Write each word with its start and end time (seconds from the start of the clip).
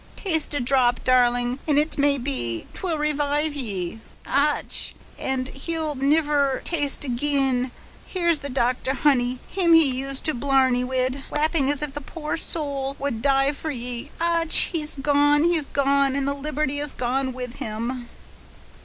Taste 0.15 0.55
a 0.55 0.59
drop, 0.59 1.03
darling, 1.03 1.59
and 1.67 1.77
it 1.77 1.95
may 1.99 2.17
be, 2.17 2.65
'twill 2.73 2.97
revive 2.97 3.53
ye. 3.53 3.99
Och! 4.25 4.73
and 5.19 5.49
he'll 5.49 5.93
niver 5.93 6.59
taste 6.65 7.05
ag'in; 7.05 7.69
here's 8.07 8.39
the 8.41 8.49
doctor, 8.49 8.95
honey, 8.95 9.37
him 9.47 9.75
ye 9.75 9.83
used 9.83 10.23
to 10.23 10.33
blarney 10.33 10.83
wid, 10.83 11.23
waping 11.29 11.69
as 11.69 11.83
if 11.83 11.93
the 11.93 12.01
poor 12.01 12.35
sowl 12.35 12.95
would 12.97 13.21
die 13.21 13.51
for 13.51 13.69
ye. 13.69 14.09
Och! 14.19 14.51
he's 14.51 14.95
gone, 14.95 15.43
he's 15.43 15.67
gone; 15.67 16.15
and 16.15 16.27
the 16.27 16.33
liberty 16.33 16.79
is 16.79 16.95
gone 16.95 17.31
with 17.31 17.57
him." 17.57 18.09